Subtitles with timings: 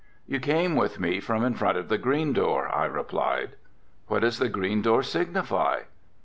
[0.25, 3.51] "You came with me from in front of the green door," I replied.
[4.07, 5.81] "What does the green door signify?"